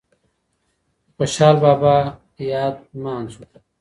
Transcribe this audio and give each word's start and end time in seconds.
د 0.03 0.03
خوشحال 1.15 1.55
بابا 1.63 1.95
یاد 2.51 2.75
نمانځو 2.95 3.43